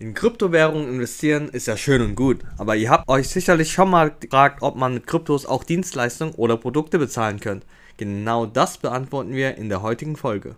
In 0.00 0.14
Kryptowährungen 0.14 0.88
investieren 0.88 1.48
ist 1.48 1.66
ja 1.66 1.76
schön 1.76 2.00
und 2.02 2.14
gut, 2.14 2.38
aber 2.56 2.76
ihr 2.76 2.88
habt 2.88 3.08
euch 3.08 3.28
sicherlich 3.28 3.72
schon 3.72 3.90
mal 3.90 4.12
gefragt, 4.12 4.62
ob 4.62 4.76
man 4.76 4.94
mit 4.94 5.08
Kryptos 5.08 5.44
auch 5.44 5.64
Dienstleistungen 5.64 6.34
oder 6.34 6.56
Produkte 6.56 7.00
bezahlen 7.00 7.40
könnt. 7.40 7.66
Genau 7.96 8.46
das 8.46 8.78
beantworten 8.78 9.32
wir 9.32 9.56
in 9.56 9.68
der 9.68 9.82
heutigen 9.82 10.14
Folge. 10.14 10.54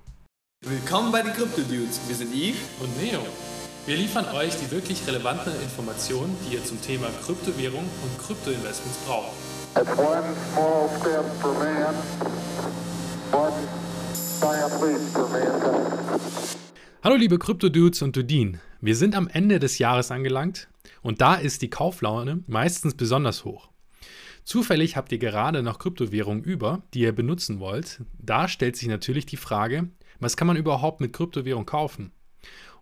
Willkommen 0.63 1.11
bei 1.11 1.23
den 1.23 1.33
Crypto 1.33 1.63
Dudes. 1.63 2.03
Wir 2.07 2.17
sind 2.17 2.35
Yves 2.35 2.61
und 2.83 3.03
Neo. 3.03 3.21
Wir 3.87 3.97
liefern 3.97 4.27
euch 4.37 4.57
die 4.57 4.71
wirklich 4.71 5.07
relevanten 5.07 5.55
Informationen, 5.63 6.37
die 6.45 6.57
ihr 6.57 6.63
zum 6.63 6.79
Thema 6.83 7.07
Kryptowährung 7.25 7.85
und 8.03 8.19
Kryptoinvestments 8.19 8.99
braucht. 9.07 9.33
Hallo 17.03 17.17
liebe 17.17 17.39
Krypto-Dudes 17.39 18.03
und 18.03 18.15
Dudin. 18.15 18.61
Wir 18.83 18.95
sind 18.95 19.15
am 19.15 19.27
Ende 19.27 19.59
des 19.59 19.79
Jahres 19.79 20.11
angelangt 20.11 20.69
und 21.01 21.23
da 21.23 21.35
ist 21.35 21.63
die 21.63 21.71
Kauflaune 21.71 22.45
meistens 22.47 22.93
besonders 22.93 23.47
hoch. 23.47 23.71
Zufällig 24.45 24.97
habt 24.97 25.11
ihr 25.11 25.17
gerade 25.17 25.63
noch 25.63 25.79
Kryptowährungen 25.79 26.45
über, 26.45 26.83
die 26.93 27.01
ihr 27.01 27.13
benutzen 27.13 27.59
wollt. 27.59 28.03
Da 28.19 28.49
stellt 28.49 28.77
sich 28.77 28.87
natürlich 28.87 29.25
die 29.25 29.39
Frage, 29.39 29.89
was 30.19 30.37
kann 30.37 30.47
man 30.47 30.59
überhaupt 30.59 31.01
mit 31.01 31.15
Kryptowährung 31.15 31.65
kaufen? 31.65 32.13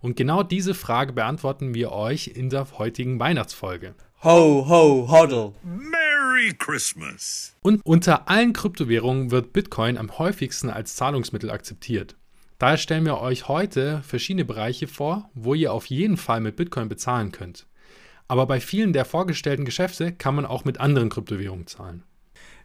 Und 0.00 0.16
genau 0.16 0.42
diese 0.42 0.74
Frage 0.74 1.12
beantworten 1.12 1.72
wir 1.72 1.92
euch 1.92 2.26
in 2.26 2.50
der 2.50 2.66
heutigen 2.76 3.20
Weihnachtsfolge. 3.20 3.94
Ho, 4.24 4.66
ho, 4.68 5.08
hodl. 5.08 5.52
Merry 5.62 6.54
Christmas. 6.58 7.54
Und 7.62 7.82
unter 7.84 8.28
allen 8.28 8.52
Kryptowährungen 8.52 9.30
wird 9.30 9.52
Bitcoin 9.52 9.96
am 9.96 10.18
häufigsten 10.18 10.70
als 10.70 10.96
Zahlungsmittel 10.96 11.52
akzeptiert. 11.52 12.16
Daher 12.58 12.76
stellen 12.76 13.04
wir 13.04 13.20
euch 13.20 13.46
heute 13.46 14.02
verschiedene 14.02 14.44
Bereiche 14.44 14.88
vor, 14.88 15.30
wo 15.32 15.54
ihr 15.54 15.72
auf 15.72 15.86
jeden 15.86 16.16
Fall 16.16 16.40
mit 16.40 16.56
Bitcoin 16.56 16.88
bezahlen 16.88 17.30
könnt. 17.30 17.66
Aber 18.26 18.46
bei 18.46 18.60
vielen 18.60 18.92
der 18.92 19.04
vorgestellten 19.04 19.64
Geschäfte 19.64 20.10
kann 20.12 20.34
man 20.34 20.44
auch 20.44 20.64
mit 20.64 20.80
anderen 20.80 21.08
Kryptowährungen 21.08 21.68
zahlen. 21.68 22.02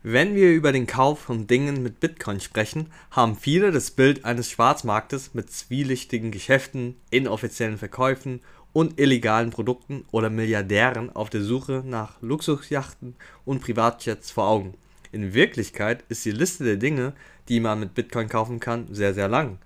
Wenn 0.01 0.35
wir 0.35 0.51
über 0.51 0.71
den 0.71 0.87
Kauf 0.87 1.19
von 1.19 1.45
Dingen 1.45 1.83
mit 1.83 1.99
Bitcoin 1.99 2.39
sprechen, 2.39 2.87
haben 3.11 3.37
viele 3.37 3.71
das 3.71 3.91
Bild 3.91 4.25
eines 4.25 4.49
Schwarzmarktes 4.49 5.35
mit 5.35 5.51
zwielichtigen 5.51 6.31
Geschäften, 6.31 6.95
inoffiziellen 7.11 7.77
Verkäufen 7.77 8.41
und 8.73 8.99
illegalen 8.99 9.51
Produkten 9.51 10.05
oder 10.11 10.31
Milliardären 10.31 11.15
auf 11.15 11.29
der 11.29 11.43
Suche 11.43 11.83
nach 11.85 12.19
Luxusjachten 12.19 13.15
und 13.45 13.61
Privatjets 13.61 14.31
vor 14.31 14.47
Augen. 14.47 14.73
In 15.11 15.35
Wirklichkeit 15.35 16.03
ist 16.09 16.25
die 16.25 16.31
Liste 16.31 16.63
der 16.63 16.77
Dinge, 16.77 17.13
die 17.47 17.59
man 17.59 17.79
mit 17.79 17.93
Bitcoin 17.93 18.27
kaufen 18.27 18.59
kann, 18.59 18.87
sehr, 18.91 19.13
sehr 19.13 19.27
lang. 19.27 19.59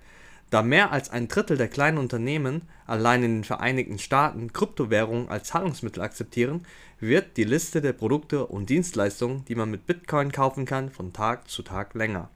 Da 0.50 0.62
mehr 0.62 0.92
als 0.92 1.10
ein 1.10 1.28
Drittel 1.28 1.58
der 1.58 1.68
kleinen 1.68 1.98
Unternehmen 1.98 2.62
allein 2.86 3.22
in 3.22 3.36
den 3.36 3.44
Vereinigten 3.44 3.98
Staaten 3.98 4.52
Kryptowährungen 4.52 5.28
als 5.28 5.48
Zahlungsmittel 5.48 6.02
akzeptieren, 6.02 6.62
wird 7.00 7.36
die 7.36 7.44
Liste 7.44 7.82
der 7.82 7.92
Produkte 7.92 8.46
und 8.46 8.70
Dienstleistungen, 8.70 9.44
die 9.44 9.54
man 9.54 9.70
mit 9.70 9.86
Bitcoin 9.86 10.32
kaufen 10.32 10.64
kann, 10.64 10.90
von 10.90 11.12
Tag 11.12 11.48
zu 11.50 11.62
Tag 11.62 11.94
länger. 11.94 12.30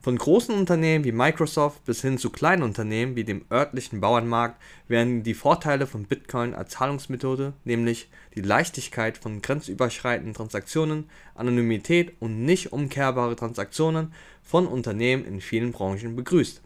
Von 0.00 0.18
großen 0.18 0.54
Unternehmen 0.54 1.04
wie 1.04 1.12
Microsoft 1.12 1.84
bis 1.86 2.02
hin 2.02 2.18
zu 2.18 2.28
kleinen 2.28 2.62
Unternehmen 2.62 3.16
wie 3.16 3.24
dem 3.24 3.46
örtlichen 3.50 4.02
Bauernmarkt 4.02 4.60
werden 4.86 5.22
die 5.22 5.32
Vorteile 5.32 5.86
von 5.86 6.04
Bitcoin 6.04 6.54
als 6.54 6.72
Zahlungsmethode, 6.72 7.54
nämlich 7.64 8.10
die 8.34 8.42
Leichtigkeit 8.42 9.16
von 9.16 9.40
grenzüberschreitenden 9.40 10.34
Transaktionen, 10.34 11.08
Anonymität 11.34 12.12
und 12.20 12.44
nicht 12.44 12.72
umkehrbare 12.72 13.34
Transaktionen, 13.34 14.12
von 14.42 14.66
Unternehmen 14.66 15.24
in 15.24 15.40
vielen 15.40 15.72
Branchen 15.72 16.16
begrüßt. 16.16 16.60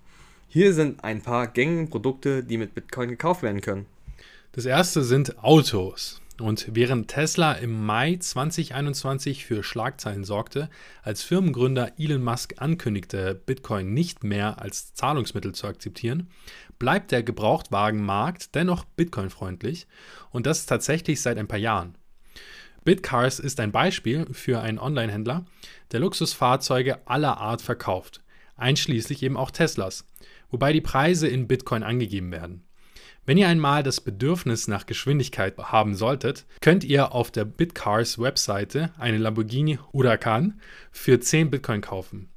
Hier 0.51 0.73
sind 0.73 1.05
ein 1.05 1.21
paar 1.21 1.47
gängige 1.47 1.91
Produkte, 1.91 2.43
die 2.43 2.57
mit 2.57 2.75
Bitcoin 2.75 3.11
gekauft 3.11 3.43
werden 3.43 3.61
können. 3.61 3.85
Das 4.53 4.65
erste 4.65 5.05
sind 5.05 5.45
Autos. 5.45 6.23
Und 6.41 6.69
während 6.73 7.09
Tesla 7.09 7.53
im 7.53 7.85
Mai 7.85 8.17
2021 8.17 9.45
für 9.45 9.63
Schlagzeilen 9.63 10.25
sorgte, 10.25 10.71
als 11.03 11.23
Firmengründer 11.23 11.93
Elon 11.99 12.23
Musk 12.23 12.55
ankündigte, 12.63 13.35
Bitcoin 13.35 13.93
nicht 13.93 14.25
mehr 14.25 14.63
als 14.63 14.95
Zahlungsmittel 14.95 15.55
zu 15.55 15.67
akzeptieren, 15.67 16.31
bleibt 16.79 17.13
der 17.13 17.23
Gebrauchtwagenmarkt 17.23 18.55
dennoch 18.55 18.85
Bitcoin-freundlich 18.85 19.87
und 20.31 20.47
das 20.47 20.65
tatsächlich 20.65 21.21
seit 21.21 21.37
ein 21.37 21.49
paar 21.49 21.59
Jahren. 21.59 21.95
Bitcars 22.85 23.39
ist 23.39 23.61
ein 23.61 23.73
Beispiel 23.73 24.27
für 24.33 24.61
einen 24.61 24.79
Online-Händler, 24.79 25.45
der 25.93 26.01
Luxusfahrzeuge 26.01 27.07
aller 27.07 27.37
Art 27.37 27.61
verkauft, 27.61 28.23
einschließlich 28.57 29.23
eben 29.23 29.37
auch 29.37 29.51
Teslas 29.51 30.07
wobei 30.51 30.73
die 30.73 30.81
Preise 30.81 31.29
in 31.29 31.49
Bitcoin 31.49 31.83
angegeben 31.83 32.33
werden. 32.33 32.65
Wenn 33.29 33.37
ihr 33.37 33.49
einmal 33.49 33.83
das 33.83 34.01
Bedürfnis 34.01 34.69
nach 34.69 34.87
Geschwindigkeit 34.87 35.59
haben 35.59 35.95
solltet, 35.95 36.47
könnt 36.63 36.83
ihr 36.83 37.13
auf 37.13 37.31
der 37.31 37.45
Bitcars 37.45 38.19
Webseite 38.19 38.91
eine 38.97 39.19
Lamborghini 39.19 39.79
Huracan 39.93 40.61
für 40.93 41.21
10 41.21 41.51
Bitcoin 41.51 41.83
kaufen. 41.83 42.31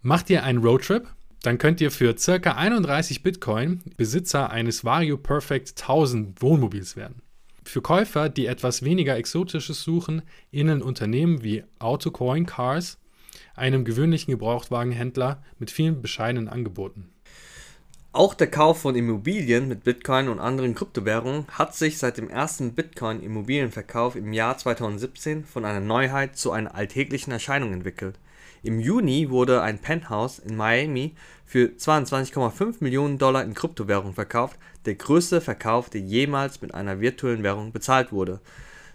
Macht 0.00 0.30
ihr 0.30 0.42
einen 0.42 0.62
Roadtrip, 0.62 1.06
dann 1.42 1.58
könnt 1.58 1.82
ihr 1.82 1.90
für 1.90 2.14
ca. 2.14 2.52
31 2.52 3.22
Bitcoin 3.22 3.82
Besitzer 3.98 4.50
eines 4.50 4.82
Vario 4.82 5.18
Perfect 5.18 5.78
1000 5.78 6.40
Wohnmobils 6.40 6.96
werden. 6.96 7.20
Für 7.62 7.82
Käufer, 7.82 8.30
die 8.30 8.46
etwas 8.46 8.82
weniger 8.82 9.16
Exotisches 9.16 9.82
suchen, 9.82 10.22
innen 10.50 10.80
Unternehmen 10.80 11.42
wie 11.42 11.64
Autocoin 11.78 12.46
Cars, 12.46 12.98
einem 13.54 13.84
gewöhnlichen 13.84 14.30
Gebrauchtwagenhändler 14.30 15.42
mit 15.58 15.70
vielen 15.70 16.00
bescheidenen 16.00 16.48
Angeboten. 16.48 17.10
Auch 18.14 18.34
der 18.34 18.46
Kauf 18.46 18.82
von 18.82 18.94
Immobilien 18.94 19.66
mit 19.66 19.82
Bitcoin 19.82 20.28
und 20.28 20.38
anderen 20.38 20.76
Kryptowährungen 20.76 21.46
hat 21.48 21.74
sich 21.74 21.98
seit 21.98 22.16
dem 22.16 22.30
ersten 22.30 22.72
Bitcoin-Immobilienverkauf 22.72 24.14
im 24.14 24.32
Jahr 24.32 24.56
2017 24.56 25.44
von 25.44 25.64
einer 25.64 25.80
Neuheit 25.80 26.36
zu 26.36 26.52
einer 26.52 26.76
alltäglichen 26.76 27.32
Erscheinung 27.32 27.72
entwickelt. 27.72 28.20
Im 28.62 28.78
Juni 28.78 29.30
wurde 29.30 29.62
ein 29.62 29.80
Penthouse 29.80 30.38
in 30.38 30.54
Miami 30.54 31.16
für 31.44 31.70
22,5 31.76 32.76
Millionen 32.78 33.18
Dollar 33.18 33.42
in 33.42 33.52
Kryptowährung 33.52 34.12
verkauft, 34.12 34.60
der 34.86 34.94
größte 34.94 35.40
Verkauf, 35.40 35.90
der 35.90 36.02
jemals 36.02 36.62
mit 36.62 36.72
einer 36.72 37.00
virtuellen 37.00 37.42
Währung 37.42 37.72
bezahlt 37.72 38.12
wurde. 38.12 38.40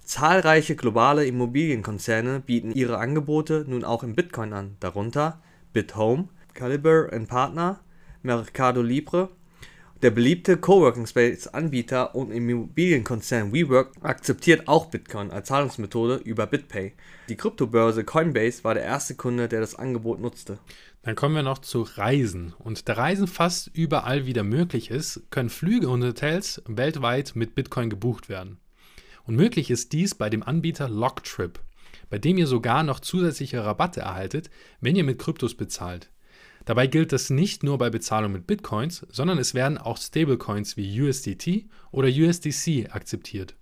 Zahlreiche 0.06 0.78
globale 0.78 1.26
Immobilienkonzerne 1.26 2.40
bieten 2.40 2.72
ihre 2.72 3.00
Angebote 3.00 3.66
nun 3.68 3.84
auch 3.84 4.04
in 4.04 4.16
Bitcoin 4.16 4.54
an, 4.54 4.78
darunter 4.80 5.42
BitHome, 5.74 6.30
Caliber 6.54 7.10
Partner, 7.28 7.82
Mercado 8.22 8.82
Libre. 8.82 9.30
Der 10.02 10.12
beliebte 10.12 10.56
Coworking 10.56 11.08
Space 11.08 11.48
Anbieter 11.48 12.16
und 12.16 12.32
Immobilienkonzern 12.32 13.52
WeWork 13.54 13.92
akzeptiert 14.02 14.68
auch 14.68 14.86
Bitcoin 14.86 15.30
als 15.30 15.50
Zahlungsmethode 15.50 16.16
über 16.16 16.48
BitPay. 16.48 16.94
Die 17.28 17.36
Kryptobörse 17.36 18.06
Coinbase 18.06 18.64
war 18.64 18.74
der 18.74 18.84
erste 18.84 19.16
Kunde, 19.16 19.50
der 19.50 19.60
das 19.60 19.76
Angebot 19.76 20.22
nutzte. 20.22 20.58
Dann 21.02 21.16
kommen 21.16 21.36
wir 21.36 21.44
noch 21.44 21.60
zu 21.60 21.82
Reisen. 21.82 22.54
Und 22.60 22.88
da 22.88 22.94
Reisen 22.94 23.28
fast 23.28 23.68
überall 23.74 24.26
wieder 24.26 24.44
möglich 24.44 24.90
ist, 24.90 25.24
können 25.32 25.50
Flüge 25.50 25.90
und 25.90 26.04
Hotels 26.04 26.62
weltweit 26.66 27.36
mit 27.36 27.56
Bitcoin 27.56 27.90
gebucht 27.90 28.30
werden. 28.30 28.58
Und 29.26 29.36
möglich 29.36 29.70
ist 29.70 29.92
dies 29.92 30.16
bei 30.16 30.30
dem 30.30 30.44
Anbieter 30.44 30.88
Locktrip, 30.88 31.60
bei 32.10 32.18
dem 32.20 32.38
ihr 32.38 32.48
sogar 32.48 32.84
noch 32.84 33.00
zusätzliche 33.00 33.64
Rabatte 33.64 34.02
erhaltet, 34.02 34.50
wenn 34.82 34.96
ihr 34.96 35.04
mit 35.04 35.20
Kryptos 35.20 35.56
bezahlt. 35.56 36.10
Dabei 36.66 36.88
gilt 36.88 37.12
das 37.12 37.30
nicht 37.30 37.64
nur 37.64 37.78
bei 37.78 37.90
Bezahlung 37.90 38.32
mit 38.32 38.48
Bitcoins, 38.48 39.06
sondern 39.10 39.38
es 39.38 39.54
werden 39.54 39.78
auch 39.78 39.98
Stablecoins 39.98 40.78
wie 40.78 41.02
USDT 41.02 41.68
oder 41.92 42.08
USDC 42.08 42.90
akzeptiert. 42.92 43.56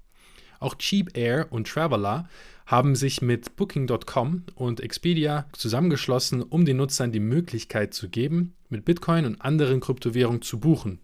Auch 0.59 0.75
Cheap 0.75 1.15
Air 1.15 1.47
und 1.51 1.67
Traveler 1.67 2.27
haben 2.65 2.95
sich 2.95 3.21
mit 3.21 3.55
Booking.com 3.55 4.43
und 4.55 4.81
Expedia 4.81 5.45
zusammengeschlossen, 5.53 6.41
um 6.41 6.65
den 6.65 6.77
Nutzern 6.77 7.11
die 7.11 7.19
Möglichkeit 7.19 7.93
zu 7.93 8.09
geben, 8.09 8.55
mit 8.69 8.83
Bitcoin 8.83 9.25
und 9.25 9.41
anderen 9.41 9.79
Kryptowährungen 9.79 10.41
zu 10.41 10.59
buchen. 10.59 10.99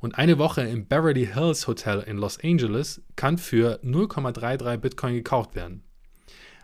Und 0.00 0.16
eine 0.16 0.38
Woche 0.38 0.62
im 0.62 0.86
Beverly 0.86 1.26
Hills 1.26 1.66
Hotel 1.66 2.00
in 2.00 2.18
Los 2.18 2.38
Angeles 2.42 3.02
kann 3.16 3.38
für 3.38 3.80
0,33 3.84 4.76
Bitcoin 4.78 5.14
gekauft 5.14 5.54
werden. 5.54 5.82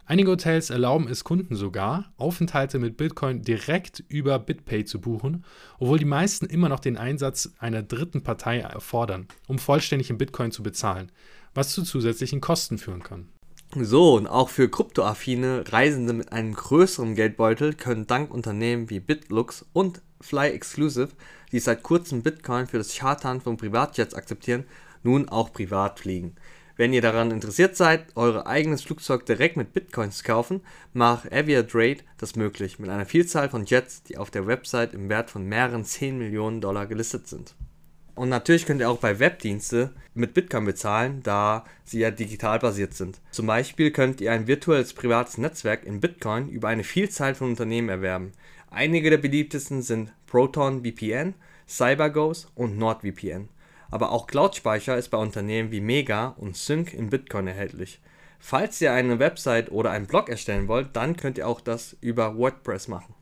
Einige 0.06 0.32
Hotels 0.32 0.68
erlauben 0.68 1.08
es 1.08 1.24
Kunden 1.24 1.56
sogar, 1.56 2.12
Aufenthalte 2.18 2.78
mit 2.78 2.98
Bitcoin 2.98 3.40
direkt 3.40 4.04
über 4.08 4.38
BitPay 4.38 4.84
zu 4.84 5.00
buchen, 5.00 5.44
obwohl 5.78 5.98
die 5.98 6.04
meisten 6.04 6.44
immer 6.44 6.68
noch 6.68 6.80
den 6.80 6.98
Einsatz 6.98 7.54
einer 7.58 7.82
dritten 7.82 8.22
Partei 8.22 8.58
erfordern, 8.58 9.28
um 9.48 9.58
vollständig 9.58 10.10
in 10.10 10.18
Bitcoin 10.18 10.52
zu 10.52 10.62
bezahlen, 10.62 11.10
was 11.54 11.70
zu 11.70 11.84
zusätzlichen 11.84 12.42
Kosten 12.42 12.76
führen 12.76 13.02
kann. 13.02 13.28
So, 13.76 14.14
und 14.14 14.26
auch 14.26 14.50
für 14.50 14.68
kryptoaffine 14.68 15.64
Reisende 15.68 16.12
mit 16.12 16.32
einem 16.32 16.54
größeren 16.54 17.14
Geldbeutel 17.14 17.72
können 17.72 18.06
dank 18.06 18.30
Unternehmen 18.30 18.90
wie 18.90 19.00
BitLux 19.00 19.64
und 19.72 20.02
Fly 20.20 20.50
Exclusive, 20.50 21.08
die 21.50 21.60
seit 21.60 21.82
kurzem 21.82 22.22
Bitcoin 22.22 22.66
für 22.66 22.78
das 22.78 22.94
Chartern 22.94 23.40
von 23.40 23.56
Privatjets 23.56 24.14
akzeptieren, 24.14 24.64
nun 25.02 25.28
auch 25.30 25.52
privat 25.52 25.98
fliegen. 25.98 26.36
Wenn 26.76 26.92
ihr 26.92 27.02
daran 27.02 27.30
interessiert 27.30 27.76
seid, 27.76 28.06
euer 28.16 28.48
eigenes 28.48 28.82
Flugzeug 28.82 29.24
direkt 29.26 29.56
mit 29.56 29.72
Bitcoins 29.72 30.18
zu 30.18 30.24
kaufen, 30.24 30.60
macht 30.92 31.32
Aviatrade 31.32 32.02
das 32.18 32.34
möglich 32.34 32.80
mit 32.80 32.90
einer 32.90 33.06
Vielzahl 33.06 33.48
von 33.48 33.64
Jets, 33.64 34.02
die 34.02 34.18
auf 34.18 34.30
der 34.30 34.48
Website 34.48 34.92
im 34.92 35.08
Wert 35.08 35.30
von 35.30 35.46
mehreren 35.46 35.84
10 35.84 36.18
Millionen 36.18 36.60
Dollar 36.60 36.86
gelistet 36.86 37.28
sind. 37.28 37.54
Und 38.16 38.28
natürlich 38.28 38.66
könnt 38.66 38.80
ihr 38.80 38.90
auch 38.90 38.98
bei 38.98 39.18
Webdienste 39.18 39.92
mit 40.14 40.34
Bitcoin 40.34 40.64
bezahlen, 40.64 41.20
da 41.22 41.64
sie 41.84 42.00
ja 42.00 42.10
digital 42.10 42.58
basiert 42.58 42.94
sind. 42.94 43.20
Zum 43.30 43.46
Beispiel 43.46 43.90
könnt 43.90 44.20
ihr 44.20 44.32
ein 44.32 44.46
virtuelles 44.46 44.94
privates 44.94 45.38
Netzwerk 45.38 45.84
in 45.84 46.00
Bitcoin 46.00 46.48
über 46.48 46.68
eine 46.68 46.84
Vielzahl 46.84 47.34
von 47.34 47.50
Unternehmen 47.50 47.88
erwerben. 47.88 48.32
Einige 48.70 49.10
der 49.10 49.18
beliebtesten 49.18 49.82
sind 49.82 50.12
Proton 50.26 50.84
VPN, 50.84 51.34
CyberGhost 51.68 52.50
und 52.54 52.78
NordVPN. 52.78 53.48
Aber 53.94 54.10
auch 54.10 54.26
Cloud-Speicher 54.26 54.98
ist 54.98 55.10
bei 55.10 55.18
Unternehmen 55.18 55.70
wie 55.70 55.80
Mega 55.80 56.34
und 56.38 56.56
Sync 56.56 56.92
in 56.92 57.10
Bitcoin 57.10 57.46
erhältlich. 57.46 58.00
Falls 58.40 58.80
ihr 58.80 58.92
eine 58.92 59.20
Website 59.20 59.70
oder 59.70 59.92
einen 59.92 60.08
Blog 60.08 60.28
erstellen 60.28 60.66
wollt, 60.66 60.96
dann 60.96 61.16
könnt 61.16 61.38
ihr 61.38 61.46
auch 61.46 61.60
das 61.60 61.96
über 62.00 62.36
WordPress 62.36 62.88
machen. 62.88 63.14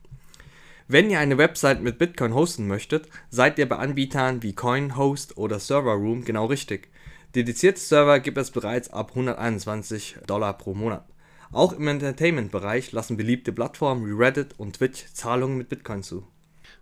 Wenn 0.87 1.11
ihr 1.11 1.19
eine 1.19 1.37
Website 1.37 1.83
mit 1.83 1.99
Bitcoin 1.99 2.33
hosten 2.33 2.65
möchtet, 2.65 3.07
seid 3.29 3.59
ihr 3.59 3.69
bei 3.69 3.75
Anbietern 3.75 4.41
wie 4.41 4.53
CoinHost 4.53 5.37
oder 5.37 5.59
ServerRoom 5.59 6.25
genau 6.25 6.47
richtig. 6.47 6.89
Dedizierte 7.35 7.79
Server 7.79 8.19
gibt 8.19 8.39
es 8.39 8.49
bereits 8.49 8.89
ab 8.89 9.09
121 9.09 10.17
Dollar 10.25 10.57
pro 10.57 10.73
Monat. 10.73 11.05
Auch 11.51 11.73
im 11.73 11.87
Entertainment-Bereich 11.87 12.91
lassen 12.93 13.15
beliebte 13.15 13.51
Plattformen 13.51 14.07
wie 14.07 14.23
Reddit 14.23 14.55
und 14.57 14.77
Twitch 14.77 15.05
Zahlungen 15.13 15.59
mit 15.59 15.69
Bitcoin 15.69 16.01
zu. 16.01 16.25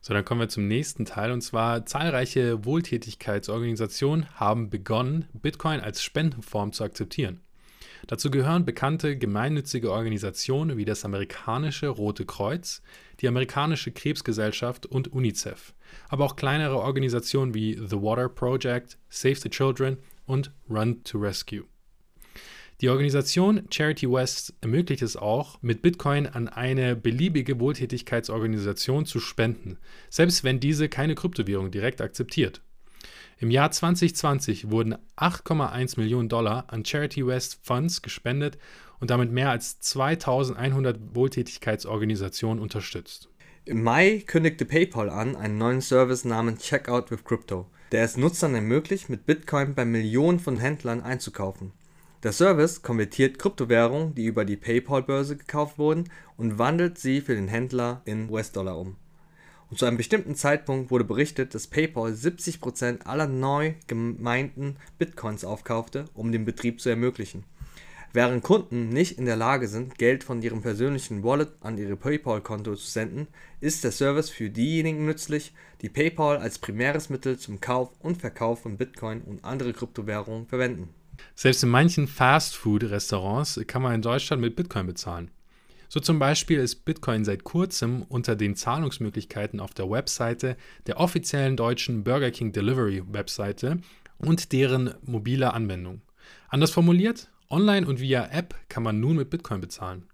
So, 0.04 0.16
dann 0.16 0.26
kommen 0.26 0.42
wir 0.42 0.50
zum 0.50 0.68
nächsten 0.68 1.06
Teil 1.06 1.32
und 1.32 1.42
zwar 1.42 1.86
zahlreiche 1.86 2.66
Wohltätigkeitsorganisationen 2.66 4.28
haben 4.34 4.72
begonnen, 4.72 5.26
Bitcoin 5.34 5.80
als 5.80 6.02
Spendenform 6.02 6.74
zu 6.74 6.84
akzeptieren. 6.84 7.42
Dazu 8.08 8.32
gehören 8.32 8.66
bekannte 8.66 9.16
gemeinnützige 9.16 9.92
Organisationen 9.92 10.76
wie 10.76 10.86
das 10.86 11.06
amerikanische 11.06 11.88
Rote 11.88 12.26
Kreuz, 12.26 12.82
die 13.20 13.28
amerikanische 13.28 13.92
Krebsgesellschaft 13.92 14.88
und 14.88 15.14
UNICEF, 15.14 15.76
aber 16.10 16.26
auch 16.26 16.36
kleinere 16.36 16.80
Organisationen 16.80 17.54
wie 17.54 17.74
The 17.76 18.02
Water 18.02 18.28
Project, 18.28 18.98
Save 19.10 19.36
the 19.36 19.50
Children 19.50 19.98
und 20.26 20.52
Run 20.68 21.04
to 21.04 21.20
Rescue. 21.20 21.66
Die 22.82 22.90
Organisation 22.90 23.68
Charity 23.70 24.12
West 24.12 24.56
ermöglicht 24.62 25.04
es 25.04 25.16
auch, 25.16 25.62
mit 25.62 25.84
Bitcoin 25.84 26.26
an 26.26 26.48
eine 26.48 26.96
beliebige 26.96 27.60
Wohltätigkeitsorganisation 27.60 29.06
zu 29.06 29.20
spenden, 29.20 29.78
selbst 30.10 30.44
wenn 30.44 30.60
diese 30.60 30.90
keine 30.90 31.14
Kryptowährung 31.14 31.70
direkt 31.70 32.02
akzeptiert. 32.02 32.64
Im 33.38 33.52
Jahr 33.52 33.70
2020 33.70 34.72
wurden 34.72 34.96
8,1 35.16 36.00
Millionen 36.00 36.28
Dollar 36.28 36.66
an 36.70 36.84
Charity 36.84 37.26
West 37.28 37.60
Funds 37.62 38.02
gespendet 38.02 38.58
und 39.00 39.12
damit 39.12 39.32
mehr 39.32 39.52
als 39.52 39.80
2100 39.80 41.16
Wohltätigkeitsorganisationen 41.16 42.62
unterstützt. 42.62 43.30
Im 43.66 43.84
Mai 43.84 44.24
kündigte 44.26 44.66
PayPal 44.66 45.12
an 45.12 45.36
einen 45.36 45.60
neuen 45.60 45.82
Service 45.82 46.26
namens 46.26 46.64
Checkout 46.64 47.12
with 47.12 47.26
Crypto, 47.26 47.68
der 47.92 48.04
es 48.04 48.18
Nutzern 48.18 48.56
ermöglicht, 48.56 49.08
mit 49.08 49.28
Bitcoin 49.28 49.76
bei 49.76 49.86
Millionen 49.86 50.40
von 50.40 50.58
Händlern 50.58 51.02
einzukaufen. 51.02 51.74
Der 52.24 52.34
Service 52.34 52.84
konvertiert 52.84 53.40
Kryptowährungen, 53.40 54.14
die 54.14 54.28
über 54.28 54.46
die 54.46 54.56
PayPal-Börse 54.56 55.38
gekauft 55.38 55.80
wurden, 55.80 56.04
und 56.38 56.60
wandelt 56.60 57.00
sie 57.00 57.20
für 57.20 57.34
den 57.34 57.48
Händler 57.48 58.04
in 58.06 58.30
US-Dollar 58.30 58.78
um. 58.78 58.96
Und 59.72 59.80
zu 59.80 59.86
einem 59.86 59.98
bestimmten 59.98 60.36
Zeitpunkt 60.36 60.92
wurde 60.92 61.04
berichtet, 61.04 61.56
dass 61.56 61.66
PayPal 61.66 62.12
70% 62.12 63.08
aller 63.08 63.26
neu 63.26 63.74
gemeinten 63.88 64.76
Bitcoins 65.00 65.44
aufkaufte, 65.44 66.06
um 66.14 66.32
den 66.32 66.46
Betrieb 66.46 66.80
zu 66.80 66.90
ermöglichen. 66.90 67.44
Während 68.14 68.44
Kunden 68.44 68.90
nicht 68.90 69.18
in 69.18 69.26
der 69.26 69.38
Lage 69.38 69.68
sind, 69.68 69.98
Geld 69.98 70.24
von 70.24 70.44
ihrem 70.44 70.62
persönlichen 70.62 71.24
Wallet 71.24 71.54
an 71.62 71.80
ihre 71.80 71.96
PayPal-Konto 71.96 72.76
zu 72.76 72.88
senden, 72.88 73.30
ist 73.62 73.84
der 73.84 73.94
Service 73.94 74.30
für 74.30 74.52
diejenigen 74.52 75.06
nützlich, 75.06 75.56
die 75.82 75.90
PayPal 75.90 76.38
als 76.38 76.60
primäres 76.60 77.10
Mittel 77.10 77.40
zum 77.40 77.62
Kauf 77.62 77.90
und 78.00 78.18
Verkauf 78.18 78.62
von 78.62 78.78
Bitcoin 78.78 79.22
und 79.22 79.44
andere 79.44 79.74
Kryptowährungen 79.74 80.46
verwenden. 80.46 80.90
Selbst 81.36 81.64
in 81.64 81.70
manchen 81.70 82.08
Fast-Food-Restaurants 82.08 83.60
kann 83.68 83.82
man 83.82 83.96
in 83.96 84.02
Deutschland 84.02 84.42
mit 84.42 84.56
Bitcoin 84.56 84.88
bezahlen. 84.88 85.32
So 85.90 86.00
zum 86.00 86.20
Beispiel 86.20 86.60
ist 86.60 86.86
Bitcoin 86.86 87.26
seit 87.26 87.44
kurzem 87.44 88.04
unter 88.04 88.38
den 88.38 88.56
Zahlungsmöglichkeiten 88.56 89.60
auf 89.60 89.74
der 89.74 89.90
Webseite 89.90 90.56
der 90.88 91.00
offiziellen 91.00 91.58
deutschen 91.58 92.06
Burger 92.06 92.32
King 92.32 92.54
Delivery 92.54 93.04
Webseite 93.12 93.80
und 94.18 94.54
deren 94.54 94.94
mobiler 95.02 95.54
Anwendung. 95.54 96.02
Anders 96.48 96.72
formuliert, 96.72 97.30
online 97.50 97.86
und 97.86 98.00
via 98.00 98.30
App 98.32 98.56
kann 98.70 98.84
man 98.84 99.02
nun 99.02 99.18
mit 99.18 99.30
Bitcoin 99.30 99.60
bezahlen. 99.60 100.08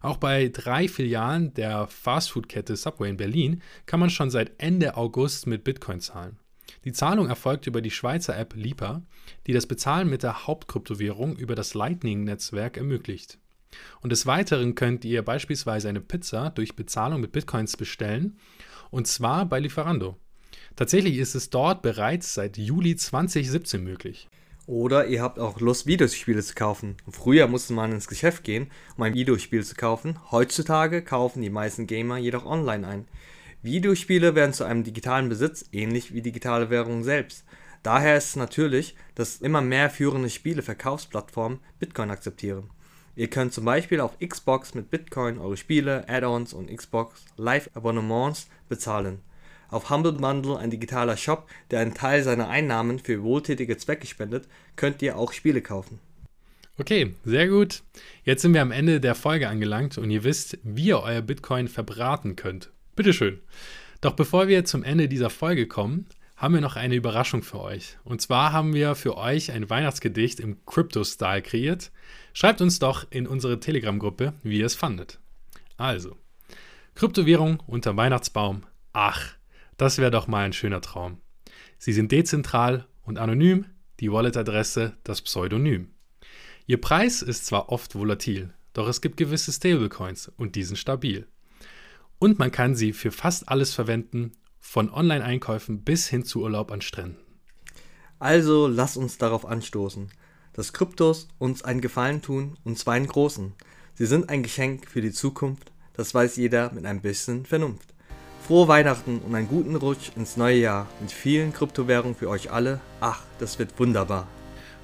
Auch 0.00 0.16
bei 0.16 0.48
drei 0.48 0.88
Filialen 0.88 1.54
der 1.54 1.86
Fastfood-Kette 1.86 2.76
Subway 2.76 3.10
in 3.10 3.16
Berlin 3.16 3.62
kann 3.86 4.00
man 4.00 4.10
schon 4.10 4.30
seit 4.30 4.52
Ende 4.58 4.96
August 4.96 5.46
mit 5.46 5.64
Bitcoin 5.64 6.00
zahlen. 6.00 6.38
Die 6.84 6.92
Zahlung 6.92 7.28
erfolgt 7.28 7.66
über 7.66 7.80
die 7.80 7.90
Schweizer 7.90 8.36
App 8.36 8.54
Lipa, 8.54 9.02
die 9.46 9.52
das 9.52 9.66
Bezahlen 9.66 10.08
mit 10.08 10.22
der 10.22 10.46
Hauptkryptowährung 10.46 11.36
über 11.36 11.54
das 11.54 11.74
Lightning-Netzwerk 11.74 12.76
ermöglicht. 12.76 13.38
Und 14.00 14.10
des 14.10 14.26
Weiteren 14.26 14.74
könnt 14.74 15.04
ihr 15.04 15.22
beispielsweise 15.22 15.88
eine 15.88 16.00
Pizza 16.00 16.50
durch 16.50 16.76
Bezahlung 16.76 17.20
mit 17.20 17.32
Bitcoins 17.32 17.76
bestellen, 17.76 18.38
und 18.90 19.06
zwar 19.06 19.46
bei 19.46 19.58
Lieferando. 19.58 20.16
Tatsächlich 20.76 21.18
ist 21.18 21.34
es 21.34 21.50
dort 21.50 21.82
bereits 21.82 22.34
seit 22.34 22.58
Juli 22.58 22.96
2017 22.96 23.82
möglich. 23.82 24.28
Oder 24.66 25.06
ihr 25.06 25.22
habt 25.22 25.38
auch 25.38 25.60
Lust, 25.60 25.86
Videospiele 25.86 26.42
zu 26.42 26.54
kaufen. 26.54 26.96
Früher 27.08 27.48
musste 27.48 27.74
man 27.74 27.92
ins 27.92 28.08
Geschäft 28.08 28.44
gehen, 28.44 28.70
um 28.96 29.02
ein 29.02 29.14
Videospiel 29.14 29.62
zu 29.62 29.74
kaufen. 29.74 30.18
Heutzutage 30.30 31.02
kaufen 31.02 31.42
die 31.42 31.50
meisten 31.50 31.86
Gamer 31.86 32.16
jedoch 32.16 32.46
online 32.46 32.86
ein. 32.86 33.08
Videospiele 33.64 34.34
werden 34.34 34.52
zu 34.52 34.64
einem 34.64 34.84
digitalen 34.84 35.30
Besitz, 35.30 35.64
ähnlich 35.72 36.12
wie 36.12 36.20
digitale 36.20 36.68
Währungen 36.68 37.02
selbst. 37.02 37.44
Daher 37.82 38.18
ist 38.18 38.28
es 38.28 38.36
natürlich, 38.36 38.94
dass 39.14 39.40
immer 39.40 39.62
mehr 39.62 39.88
führende 39.88 40.28
Spieleverkaufsplattformen 40.28 41.60
Bitcoin 41.78 42.10
akzeptieren. 42.10 42.68
Ihr 43.16 43.28
könnt 43.28 43.54
zum 43.54 43.64
Beispiel 43.64 44.00
auf 44.00 44.18
Xbox 44.18 44.74
mit 44.74 44.90
Bitcoin 44.90 45.38
eure 45.38 45.56
Spiele, 45.56 46.06
Add-ons 46.10 46.52
und 46.52 46.70
Xbox 46.70 47.24
Live-Abonnements 47.38 48.48
bezahlen. 48.68 49.20
Auf 49.70 49.88
Humble 49.88 50.12
Bundle, 50.12 50.58
ein 50.58 50.70
digitaler 50.70 51.16
Shop, 51.16 51.48
der 51.70 51.80
einen 51.80 51.94
Teil 51.94 52.22
seiner 52.22 52.50
Einnahmen 52.50 52.98
für 52.98 53.22
wohltätige 53.22 53.78
Zwecke 53.78 54.06
spendet, 54.06 54.46
könnt 54.76 55.00
ihr 55.00 55.16
auch 55.16 55.32
Spiele 55.32 55.62
kaufen. 55.62 56.00
Okay, 56.76 57.14
sehr 57.24 57.48
gut. 57.48 57.82
Jetzt 58.24 58.42
sind 58.42 58.52
wir 58.52 58.60
am 58.60 58.72
Ende 58.72 59.00
der 59.00 59.14
Folge 59.14 59.48
angelangt 59.48 59.96
und 59.96 60.10
ihr 60.10 60.22
wisst, 60.22 60.58
wie 60.64 60.88
ihr 60.88 61.00
euer 61.00 61.22
Bitcoin 61.22 61.68
verbraten 61.68 62.36
könnt. 62.36 62.73
Bitteschön. 62.96 63.40
Doch 64.00 64.12
bevor 64.12 64.48
wir 64.48 64.64
zum 64.64 64.82
Ende 64.82 65.08
dieser 65.08 65.30
Folge 65.30 65.66
kommen, 65.66 66.06
haben 66.36 66.54
wir 66.54 66.60
noch 66.60 66.76
eine 66.76 66.94
Überraschung 66.94 67.42
für 67.42 67.60
euch. 67.60 67.96
Und 68.04 68.20
zwar 68.20 68.52
haben 68.52 68.74
wir 68.74 68.94
für 68.94 69.16
euch 69.16 69.52
ein 69.52 69.70
Weihnachtsgedicht 69.70 70.40
im 70.40 70.64
Crypto-Style 70.66 71.42
kreiert. 71.42 71.90
Schreibt 72.32 72.60
uns 72.60 72.78
doch 72.78 73.06
in 73.10 73.26
unsere 73.26 73.60
Telegram-Gruppe, 73.60 74.34
wie 74.42 74.58
ihr 74.58 74.66
es 74.66 74.74
fandet. 74.74 75.18
Also, 75.76 76.16
Kryptowährung 76.94 77.60
unter 77.66 77.96
Weihnachtsbaum. 77.96 78.64
Ach, 78.92 79.34
das 79.76 79.98
wäre 79.98 80.10
doch 80.10 80.26
mal 80.26 80.44
ein 80.44 80.52
schöner 80.52 80.80
Traum. 80.80 81.18
Sie 81.78 81.92
sind 81.92 82.12
dezentral 82.12 82.86
und 83.02 83.18
anonym, 83.18 83.66
die 84.00 84.10
Wallet-Adresse 84.12 84.96
das 85.02 85.22
Pseudonym. 85.22 85.90
Ihr 86.66 86.80
Preis 86.80 87.22
ist 87.22 87.46
zwar 87.46 87.70
oft 87.70 87.94
volatil, 87.94 88.52
doch 88.72 88.88
es 88.88 89.00
gibt 89.00 89.16
gewisse 89.16 89.52
Stablecoins 89.52 90.32
und 90.36 90.56
die 90.56 90.62
sind 90.62 90.76
stabil. 90.76 91.26
Und 92.18 92.38
man 92.38 92.50
kann 92.50 92.74
sie 92.74 92.92
für 92.92 93.10
fast 93.10 93.48
alles 93.48 93.74
verwenden 93.74 94.32
von 94.60 94.90
Online-Einkäufen 94.90 95.82
bis 95.82 96.08
hin 96.08 96.24
zu 96.24 96.42
Urlaub 96.42 96.72
an 96.72 96.80
Stränden. 96.80 97.18
Also 98.18 98.66
lass 98.66 98.96
uns 98.96 99.18
darauf 99.18 99.44
anstoßen, 99.44 100.10
dass 100.54 100.72
Kryptos 100.72 101.28
uns 101.38 101.62
einen 101.62 101.80
Gefallen 101.80 102.22
tun, 102.22 102.56
und 102.64 102.78
zwar 102.78 102.94
einen 102.94 103.06
großen. 103.06 103.52
Sie 103.94 104.06
sind 104.06 104.30
ein 104.30 104.42
Geschenk 104.42 104.88
für 104.88 105.00
die 105.00 105.12
Zukunft, 105.12 105.72
das 105.92 106.14
weiß 106.14 106.36
jeder 106.36 106.72
mit 106.72 106.86
ein 106.86 107.02
bisschen 107.02 107.44
Vernunft. 107.44 107.94
Frohe 108.46 108.68
Weihnachten 108.68 109.20
und 109.20 109.34
einen 109.34 109.48
guten 109.48 109.76
Rutsch 109.76 110.10
ins 110.16 110.36
neue 110.36 110.58
Jahr 110.58 110.86
mit 111.00 111.12
vielen 111.12 111.52
Kryptowährungen 111.52 112.14
für 112.14 112.28
euch 112.28 112.50
alle. 112.50 112.80
Ach, 113.00 113.22
das 113.38 113.58
wird 113.58 113.78
wunderbar. 113.78 114.26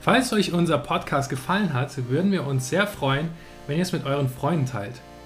Falls 0.00 0.32
euch 0.32 0.52
unser 0.52 0.78
Podcast 0.78 1.28
gefallen 1.28 1.74
hat, 1.74 2.08
würden 2.08 2.32
wir 2.32 2.46
uns 2.46 2.70
sehr 2.70 2.86
freuen, 2.86 3.28
wenn 3.66 3.76
ihr 3.76 3.82
es 3.82 3.92
mit 3.92 4.06
euren 4.06 4.30
Freunden 4.30 4.66
teilt. 4.66 5.00